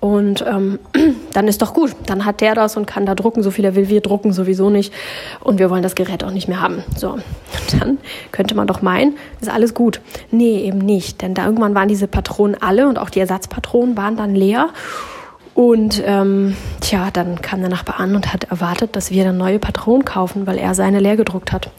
[0.00, 0.78] Und ähm,
[1.32, 1.94] dann ist doch gut.
[2.06, 3.88] Dann hat der das und kann da drucken, so viel er will.
[3.88, 4.92] Wir drucken sowieso nicht.
[5.40, 6.82] Und wir wollen das Gerät auch nicht mehr haben.
[6.96, 7.18] So,
[7.78, 7.98] dann
[8.32, 10.00] könnte man doch meinen, ist alles gut.
[10.30, 11.22] Nee, eben nicht.
[11.22, 14.68] Denn da irgendwann waren diese Patronen alle und auch die Ersatzpatronen waren dann leer.
[15.56, 19.58] Und ähm, tja, dann kam der Nachbar an und hat erwartet, dass wir dann neue
[19.58, 21.70] Patronen kaufen, weil er seine leer gedruckt hat.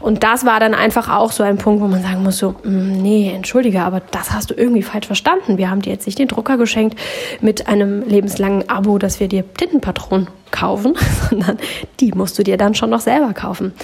[0.00, 3.00] Und das war dann einfach auch so ein Punkt, wo man sagen muss, so, mm,
[3.00, 5.58] nee, entschuldige, aber das hast du irgendwie falsch verstanden.
[5.58, 6.98] Wir haben dir jetzt nicht den Drucker geschenkt
[7.40, 10.94] mit einem lebenslangen Abo, dass wir dir Tintenpatronen kaufen,
[11.30, 11.56] sondern
[12.00, 13.74] die musst du dir dann schon noch selber kaufen.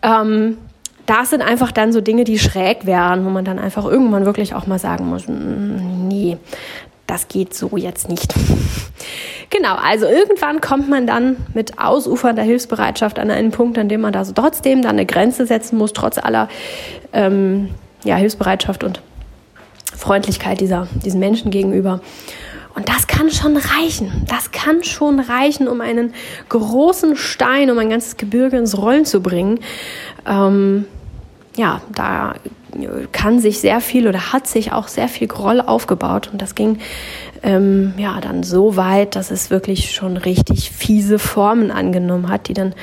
[0.00, 0.56] Ähm,
[1.04, 4.54] das sind einfach dann so Dinge, die schräg wären, wo man dann einfach irgendwann wirklich
[4.54, 6.38] auch mal sagen muss, mm, nee,
[7.08, 8.34] das geht so jetzt nicht.
[9.50, 14.12] genau, also irgendwann kommt man dann mit ausufernder Hilfsbereitschaft an einen Punkt, an dem man
[14.12, 16.48] da so trotzdem dann eine Grenze setzen muss, trotz aller
[17.12, 17.70] ähm,
[18.04, 19.00] ja, Hilfsbereitschaft und
[19.96, 22.00] Freundlichkeit dieser, diesen Menschen gegenüber.
[22.74, 24.24] Und das kann schon reichen.
[24.28, 26.14] Das kann schon reichen, um einen
[26.48, 29.60] großen Stein, um ein ganzes Gebirge ins Rollen zu bringen.
[30.26, 30.84] Ähm,
[31.56, 32.34] ja, da
[33.12, 36.28] kann sich sehr viel oder hat sich auch sehr viel Groll aufgebaut.
[36.32, 36.78] Und das ging
[37.42, 42.54] ähm, ja dann so weit, dass es wirklich schon richtig fiese Formen angenommen hat, die
[42.54, 42.74] dann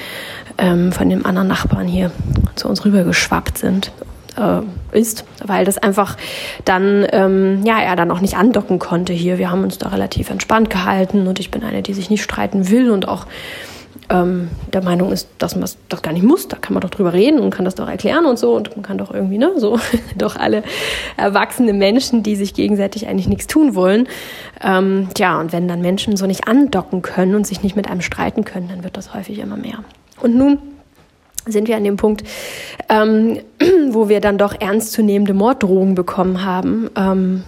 [0.57, 2.11] ähm, von dem anderen Nachbarn hier
[2.55, 3.91] zu uns rüber geschwappt sind
[4.37, 4.61] äh,
[4.97, 6.17] ist, weil das einfach
[6.63, 9.37] dann, ähm, ja, er dann auch nicht andocken konnte hier.
[9.37, 12.69] Wir haben uns da relativ entspannt gehalten und ich bin eine, die sich nicht streiten
[12.69, 13.25] will und auch
[14.09, 16.47] ähm, der Meinung ist, dass man das gar nicht muss.
[16.47, 18.55] Da kann man doch drüber reden und kann das doch erklären und so.
[18.55, 19.79] Und man kann doch irgendwie, ne, so
[20.17, 20.63] doch alle
[21.17, 24.07] erwachsene Menschen, die sich gegenseitig eigentlich nichts tun wollen.
[24.61, 28.01] Ähm, ja, und wenn dann Menschen so nicht andocken können und sich nicht mit einem
[28.01, 29.83] streiten können, dann wird das häufig immer mehr.
[30.21, 30.59] Und nun
[31.47, 32.23] sind wir an dem Punkt,
[32.89, 33.39] ähm,
[33.89, 37.43] wo wir dann doch ernstzunehmende Morddrohungen bekommen haben, ähm,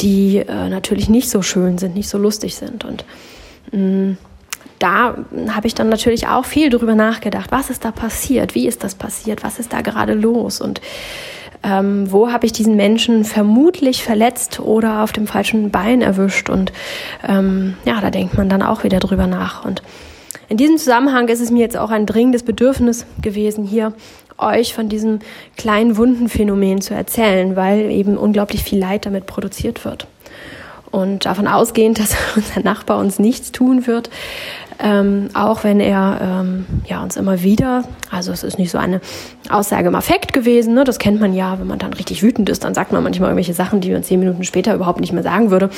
[0.00, 2.84] die äh, natürlich nicht so schön sind, nicht so lustig sind.
[2.84, 3.04] Und
[3.72, 4.18] mh, mm,
[4.78, 5.16] da
[5.50, 7.50] habe ich dann natürlich auch viel drüber nachgedacht.
[7.50, 8.54] Was ist da passiert?
[8.54, 9.42] Wie ist das passiert?
[9.42, 10.60] Was ist da gerade los?
[10.60, 10.80] Und
[11.62, 16.48] ähm, wo habe ich diesen Menschen vermutlich verletzt oder auf dem falschen Bein erwischt?
[16.50, 16.72] Und
[17.26, 19.64] ähm, ja, da denkt man dann auch wieder drüber nach.
[19.64, 19.82] Und
[20.48, 23.92] in diesem Zusammenhang ist es mir jetzt auch ein dringendes Bedürfnis gewesen, hier
[24.38, 25.18] euch von diesem
[25.56, 30.06] kleinen Wundenphänomen zu erzählen, weil eben unglaublich viel Leid damit produziert wird.
[30.90, 34.10] Und davon ausgehend, dass unser Nachbar uns nichts tun wird,
[34.80, 39.00] ähm, auch wenn er ähm, ja, uns immer wieder, also es ist nicht so eine
[39.50, 40.84] Aussage im Affekt gewesen, ne?
[40.84, 43.54] das kennt man ja, wenn man dann richtig wütend ist, dann sagt man manchmal irgendwelche
[43.54, 45.70] Sachen, die man zehn Minuten später überhaupt nicht mehr sagen würde.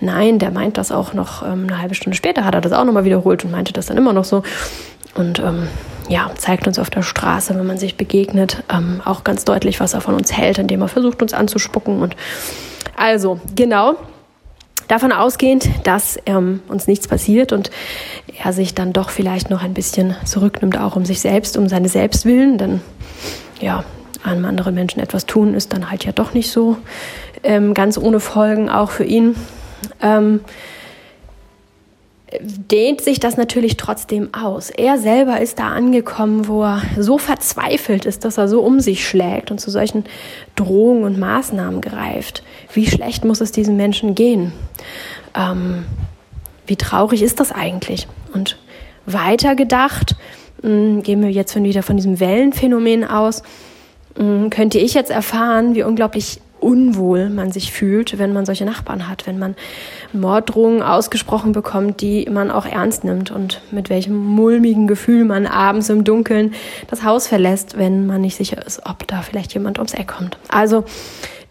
[0.00, 2.84] Nein, der meint das auch noch ähm, eine halbe Stunde später, hat er das auch
[2.84, 4.42] nochmal wiederholt und meinte das dann immer noch so.
[5.14, 5.68] Und ähm,
[6.08, 9.94] ja, zeigt uns auf der Straße, wenn man sich begegnet, ähm, auch ganz deutlich, was
[9.94, 12.00] er von uns hält, indem er versucht, uns anzuspucken.
[12.02, 12.16] Und
[12.96, 13.96] also, genau,
[14.88, 17.70] davon ausgehend, dass ähm, uns nichts passiert und
[18.42, 21.88] er sich dann doch vielleicht noch ein bisschen zurücknimmt, auch um sich selbst, um seine
[21.88, 22.80] Selbstwillen, denn
[23.60, 23.84] ja,
[24.24, 26.76] einem anderen Menschen etwas tun ist dann halt ja doch nicht so
[27.44, 29.36] ähm, ganz ohne Folgen, auch für ihn.
[30.02, 30.40] Ähm,
[32.40, 34.70] dehnt sich das natürlich trotzdem aus.
[34.70, 39.06] Er selber ist da angekommen, wo er so verzweifelt ist, dass er so um sich
[39.06, 40.04] schlägt und zu solchen
[40.54, 42.42] Drohungen und Maßnahmen greift.
[42.72, 44.52] Wie schlecht muss es diesen Menschen gehen?
[45.34, 45.84] Ähm,
[46.66, 48.06] wie traurig ist das eigentlich?
[48.34, 48.58] Und
[49.06, 50.16] weiter gedacht,
[50.62, 53.42] mh, hm, gehen wir jetzt wieder von diesem Wellenphänomen aus,
[54.16, 58.64] mh, hm, könnte ich jetzt erfahren, wie unglaublich unwohl man sich fühlt, wenn man solche
[58.64, 59.54] Nachbarn hat, wenn man
[60.12, 65.88] Morddrohungen ausgesprochen bekommt, die man auch ernst nimmt und mit welchem mulmigen Gefühl man abends
[65.88, 66.54] im Dunkeln
[66.88, 70.38] das Haus verlässt, wenn man nicht sicher ist, ob da vielleicht jemand ums Eck kommt.
[70.48, 70.84] Also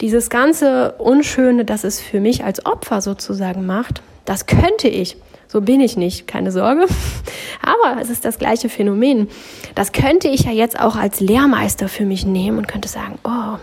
[0.01, 5.17] dieses ganze Unschöne, das es für mich als Opfer sozusagen macht, das könnte ich
[5.47, 6.85] so bin ich nicht, keine Sorge.
[7.61, 9.29] Aber es ist das gleiche Phänomen.
[9.75, 13.57] Das könnte ich ja jetzt auch als Lehrmeister für mich nehmen und könnte sagen, oh,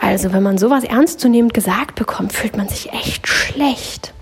[0.00, 4.12] also wenn man sowas ernstzunehmend gesagt bekommt, fühlt man sich echt schlecht.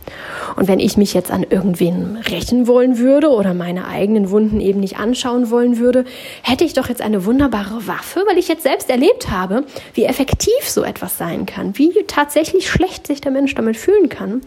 [0.57, 4.81] Und wenn ich mich jetzt an irgendwen rächen wollen würde oder meine eigenen Wunden eben
[4.81, 6.05] nicht anschauen wollen würde,
[6.43, 10.63] hätte ich doch jetzt eine wunderbare Waffe, weil ich jetzt selbst erlebt habe, wie effektiv
[10.63, 14.43] so etwas sein kann, wie tatsächlich schlecht sich der Mensch damit fühlen kann,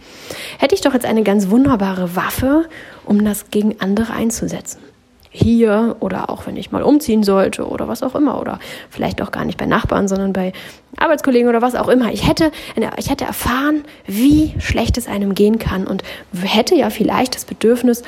[0.59, 2.65] hätte ich doch jetzt eine ganz wunderbare Waffe,
[3.05, 4.92] um das gegen andere einzusetzen
[5.33, 9.31] hier oder auch wenn ich mal umziehen sollte oder was auch immer oder vielleicht auch
[9.31, 10.53] gar nicht bei Nachbarn, sondern bei
[10.95, 12.13] Arbeitskollegen oder was auch immer.
[12.13, 12.51] Ich hätte,
[12.97, 16.03] ich hätte erfahren, wie schlecht es einem gehen kann und
[16.39, 18.03] hätte ja vielleicht das Bedürfnis,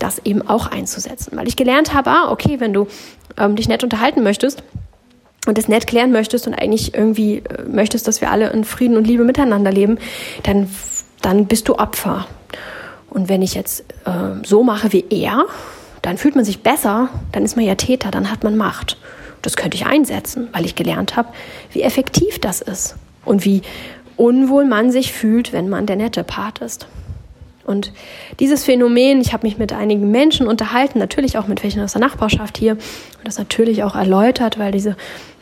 [0.00, 2.88] das eben auch einzusetzen, weil ich gelernt habe, ah, okay, wenn du
[3.38, 4.64] ähm, dich nett unterhalten möchtest,
[5.46, 8.96] und das nett klären möchtest und eigentlich irgendwie äh, möchtest, dass wir alle in Frieden
[8.96, 9.98] und Liebe miteinander leben,
[10.42, 10.70] dann,
[11.20, 12.26] dann bist du Opfer.
[13.10, 15.44] Und wenn ich jetzt äh, so mache wie er,
[16.04, 18.98] dann fühlt man sich besser, dann ist man ja Täter, dann hat man Macht.
[19.40, 21.30] Das könnte ich einsetzen, weil ich gelernt habe,
[21.72, 23.62] wie effektiv das ist und wie
[24.16, 26.86] unwohl man sich fühlt, wenn man der nette Part ist.
[27.64, 27.92] Und
[28.40, 32.00] dieses Phänomen, ich habe mich mit einigen Menschen unterhalten, natürlich auch mit welchen aus der
[32.00, 34.96] Nachbarschaft hier, und das natürlich auch erläutert, weil diese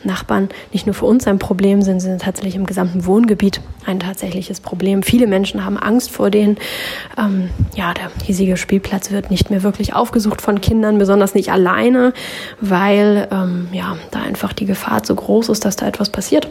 [0.05, 4.59] Nachbarn nicht nur für uns ein Problem sind, sind tatsächlich im gesamten Wohngebiet ein tatsächliches
[4.59, 5.03] Problem.
[5.03, 6.57] Viele Menschen haben Angst vor denen.
[7.17, 12.13] Ähm, ja, der hiesige Spielplatz wird nicht mehr wirklich aufgesucht von Kindern, besonders nicht alleine,
[12.61, 16.47] weil ähm, ja da einfach die Gefahr so groß ist, dass da etwas passiert.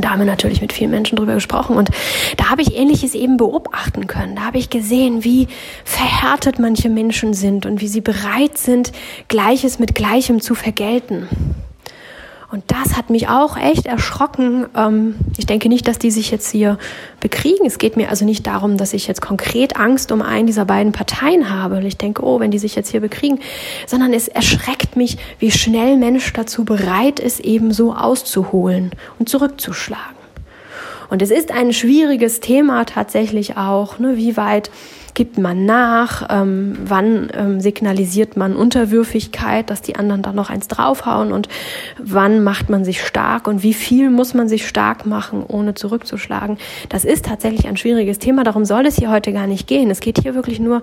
[0.00, 1.90] Da haben wir natürlich mit vielen Menschen drüber gesprochen und
[2.36, 4.36] da habe ich Ähnliches eben beobachten können.
[4.36, 5.48] Da habe ich gesehen, wie
[5.84, 8.92] verhärtet manche Menschen sind und wie sie bereit sind,
[9.28, 11.28] Gleiches mit Gleichem zu vergelten.
[12.50, 14.66] Und das hat mich auch echt erschrocken.
[14.74, 16.78] Ähm, ich denke nicht, dass die sich jetzt hier
[17.20, 17.66] bekriegen.
[17.66, 20.92] Es geht mir also nicht darum, dass ich jetzt konkret Angst um einen dieser beiden
[20.92, 21.86] Parteien habe.
[21.86, 23.40] Ich denke, oh, wenn die sich jetzt hier bekriegen,
[23.86, 30.17] sondern es erschreckt mich, wie schnell Mensch dazu bereit ist, eben so auszuholen und zurückzuschlagen.
[31.08, 34.70] Und es ist ein schwieriges Thema tatsächlich auch, ne, wie weit
[35.14, 40.68] gibt man nach, ähm, wann ähm, signalisiert man Unterwürfigkeit, dass die anderen da noch eins
[40.68, 41.48] draufhauen und
[41.98, 46.58] wann macht man sich stark und wie viel muss man sich stark machen, ohne zurückzuschlagen.
[46.88, 49.90] Das ist tatsächlich ein schwieriges Thema, darum soll es hier heute gar nicht gehen.
[49.90, 50.82] Es geht hier wirklich nur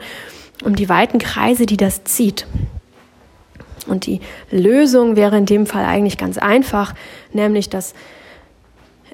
[0.65, 2.45] um die weiten Kreise, die das zieht.
[3.87, 4.19] Und die
[4.51, 6.93] Lösung wäre in dem Fall eigentlich ganz einfach,
[7.31, 7.93] nämlich dass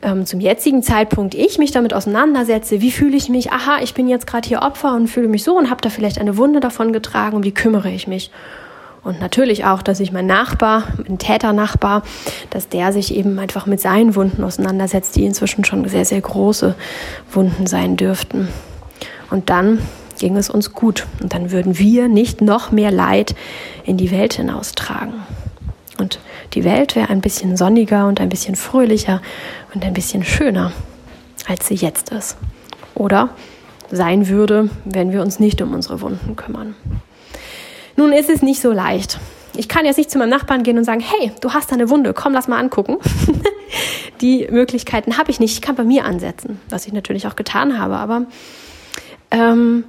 [0.01, 4.07] ähm, zum jetzigen Zeitpunkt ich mich damit auseinandersetze, wie fühle ich mich, aha, ich bin
[4.07, 6.93] jetzt gerade hier Opfer und fühle mich so und habe da vielleicht eine Wunde davon
[6.93, 8.31] getragen, um wie kümmere ich mich.
[9.03, 12.03] Und natürlich auch, dass ich mein Nachbar, mein Täternachbar,
[12.51, 16.75] dass der sich eben einfach mit seinen Wunden auseinandersetzt, die inzwischen schon sehr, sehr große
[17.31, 18.47] Wunden sein dürften.
[19.31, 19.79] Und dann
[20.19, 21.07] ging es uns gut.
[21.19, 23.33] Und dann würden wir nicht noch mehr Leid
[23.83, 25.13] in die Welt hinaustragen.
[25.97, 26.19] Und
[26.53, 29.21] die Welt wäre ein bisschen sonniger und ein bisschen fröhlicher
[29.73, 30.71] und ein bisschen schöner,
[31.47, 32.37] als sie jetzt ist.
[32.95, 33.29] Oder
[33.91, 36.75] sein würde, wenn wir uns nicht um unsere Wunden kümmern.
[37.95, 39.19] Nun ist es nicht so leicht.
[39.55, 42.13] Ich kann jetzt nicht zu meinem Nachbarn gehen und sagen, hey, du hast eine Wunde,
[42.13, 42.97] komm, lass mal angucken.
[44.21, 45.53] Die Möglichkeiten habe ich nicht.
[45.53, 47.97] Ich kann bei mir ansetzen, was ich natürlich auch getan habe.
[47.97, 48.27] Aber
[49.31, 49.83] ähm,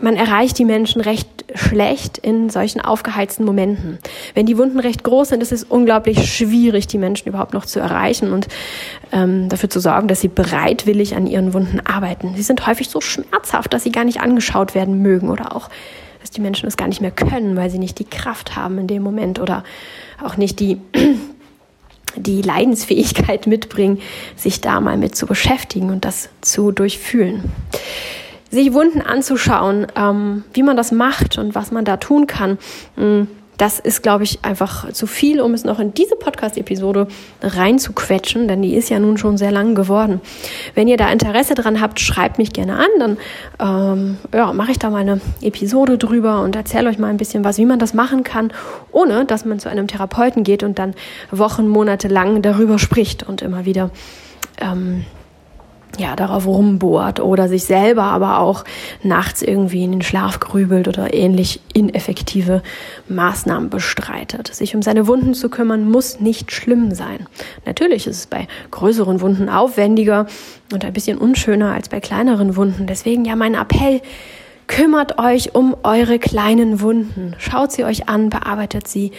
[0.00, 3.98] man erreicht die Menschen recht schlecht in solchen aufgeheizten Momenten.
[4.34, 7.80] Wenn die Wunden recht groß sind, ist es unglaublich schwierig, die Menschen überhaupt noch zu
[7.80, 8.48] erreichen und
[9.12, 12.34] ähm, dafür zu sorgen, dass sie bereitwillig an ihren Wunden arbeiten.
[12.36, 15.68] Sie sind häufig so schmerzhaft, dass sie gar nicht angeschaut werden mögen oder auch,
[16.20, 18.86] dass die Menschen es gar nicht mehr können, weil sie nicht die Kraft haben in
[18.86, 19.64] dem Moment oder
[20.22, 20.78] auch nicht die
[22.16, 24.00] die Leidensfähigkeit mitbringen,
[24.34, 27.52] sich da mal mit zu beschäftigen und das zu durchfühlen
[28.50, 32.58] sich Wunden anzuschauen, ähm, wie man das macht und was man da tun kann.
[32.96, 33.22] Mm,
[33.60, 37.08] das ist, glaube ich, einfach zu viel, um es noch in diese Podcast-Episode
[37.42, 40.22] reinzuquetschen, denn die ist ja nun schon sehr lang geworden.
[40.74, 43.18] Wenn ihr da Interesse dran habt, schreibt mich gerne an, dann
[43.60, 47.44] ähm, ja, mache ich da mal eine Episode drüber und erzähle euch mal ein bisschen
[47.44, 48.50] was, wie man das machen kann,
[48.92, 50.94] ohne dass man zu einem Therapeuten geht und dann
[51.30, 53.90] Wochen, Monate lang darüber spricht und immer wieder
[54.58, 55.04] ähm,
[55.98, 58.64] ja, darauf rumbohrt oder sich selber aber auch
[59.02, 62.62] nachts irgendwie in den Schlaf grübelt oder ähnlich ineffektive
[63.08, 64.54] Maßnahmen bestreitet.
[64.54, 67.26] Sich um seine Wunden zu kümmern, muss nicht schlimm sein.
[67.66, 70.26] Natürlich ist es bei größeren Wunden aufwendiger
[70.72, 72.86] und ein bisschen unschöner als bei kleineren Wunden.
[72.86, 74.00] Deswegen ja mein Appell,
[74.70, 77.34] kümmert euch um eure kleinen Wunden.
[77.38, 79.10] Schaut sie euch an, bearbeitet sie.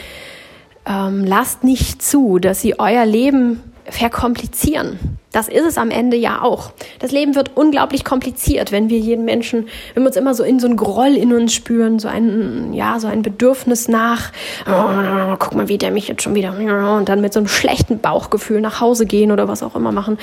[0.85, 5.17] Ähm, lasst nicht zu, dass sie euer Leben verkomplizieren.
[5.31, 6.73] Das ist es am Ende ja auch.
[6.99, 10.59] Das Leben wird unglaublich kompliziert, wenn wir jeden Menschen, wenn wir uns immer so in
[10.59, 14.31] so einen Groll in uns spüren, so ein, ja, so ein Bedürfnis nach,
[14.67, 16.53] oh, guck mal, wie der mich jetzt schon wieder,
[16.97, 20.17] und dann mit so einem schlechten Bauchgefühl nach Hause gehen oder was auch immer machen,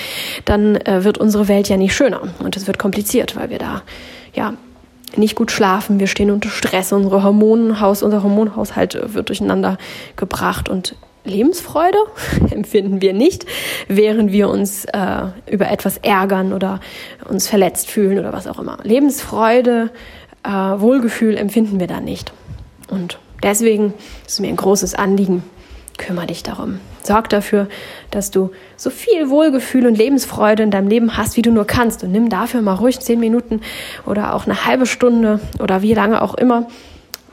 [0.45, 2.21] dann äh, wird unsere Welt ja nicht schöner.
[2.41, 3.83] Und es wird kompliziert, weil wir da,
[4.35, 4.53] ja,
[5.17, 9.79] nicht gut schlafen, wir stehen unter Stress, unsere Hormonhaus, unser Hormonhaushalt wird durcheinander
[10.17, 10.95] gebracht und
[11.29, 11.99] Lebensfreude
[12.51, 13.47] empfinden wir nicht,
[13.87, 16.81] während wir uns äh, über etwas ärgern oder
[17.29, 18.79] uns verletzt fühlen oder was auch immer.
[18.83, 19.91] Lebensfreude,
[20.43, 22.33] äh, Wohlgefühl empfinden wir da nicht.
[22.91, 23.95] Und deswegen
[24.27, 25.43] ist es mir ein großes Anliegen,
[25.99, 26.81] kümmere dich darum.
[27.03, 27.69] Sorg dafür,
[28.11, 32.05] dass du so viel Wohlgefühl und Lebensfreude in deinem Leben hast, wie du nur kannst.
[32.05, 33.61] Und nimm dafür mal ruhig zehn Minuten
[34.07, 36.69] oder auch eine halbe Stunde oder wie lange auch immer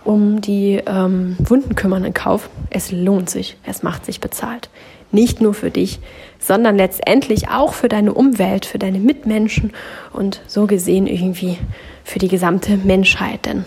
[0.06, 2.50] um die ähm, Wunden kümmern in Kauf.
[2.70, 4.70] Es lohnt sich, es macht sich bezahlt.
[5.12, 6.00] Nicht nur für dich,
[6.40, 9.74] sondern letztendlich auch für deine Umwelt, für deine Mitmenschen
[10.14, 11.58] und so gesehen irgendwie
[12.04, 13.46] für die gesamte Menschheit.
[13.46, 13.66] Denn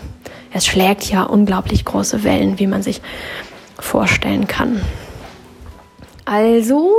[0.53, 3.01] es schlägt ja unglaublich große Wellen, wie man sich
[3.79, 4.81] vorstellen kann.
[6.25, 6.91] Also,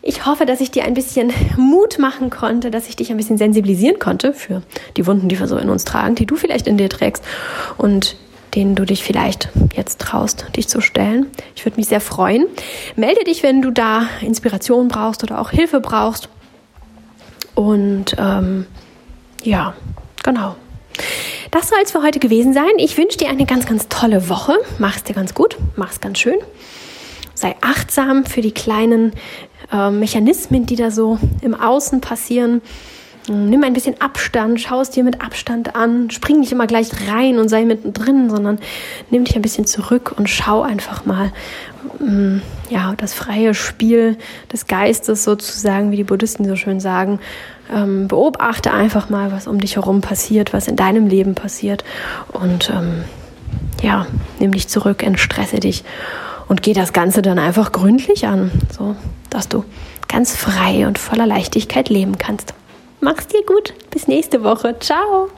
[0.00, 3.38] ich hoffe, dass ich dir ein bisschen Mut machen konnte, dass ich dich ein bisschen
[3.38, 4.62] sensibilisieren konnte für
[4.96, 7.22] die Wunden, die wir so in uns tragen, die du vielleicht in dir trägst
[7.76, 8.16] und
[8.54, 11.26] denen du dich vielleicht jetzt traust, dich zu stellen.
[11.56, 12.46] Ich würde mich sehr freuen.
[12.96, 16.28] Melde dich, wenn du da Inspiration brauchst oder auch Hilfe brauchst.
[17.54, 18.66] Und ähm,
[19.42, 19.74] ja,
[20.22, 20.56] genau.
[21.50, 22.70] Das soll es für heute gewesen sein.
[22.78, 24.54] Ich wünsche dir eine ganz, ganz tolle Woche.
[24.78, 26.38] Mach es dir ganz gut, mach es ganz schön.
[27.34, 29.12] Sei achtsam für die kleinen
[29.72, 32.62] äh, Mechanismen, die da so im Außen passieren.
[33.28, 37.38] Nimm ein bisschen Abstand, schau es dir mit Abstand an, spring nicht immer gleich rein
[37.38, 38.58] und sei mittendrin, sondern
[39.10, 41.30] nimm dich ein bisschen zurück und schau einfach mal,
[42.00, 44.18] mm, ja, das freie Spiel
[44.52, 47.20] des Geistes sozusagen, wie die Buddhisten so schön sagen.
[47.72, 51.84] Ähm, beobachte einfach mal, was um dich herum passiert, was in deinem Leben passiert
[52.32, 53.04] und ähm,
[53.82, 54.06] ja,
[54.40, 55.84] nimm dich zurück, entstresse dich
[56.48, 58.96] und geh das Ganze dann einfach gründlich an, so
[59.30, 59.64] dass du
[60.08, 62.52] ganz frei und voller Leichtigkeit leben kannst.
[63.04, 63.74] Mach's dir gut.
[63.90, 64.78] Bis nächste Woche.
[64.78, 65.28] Ciao.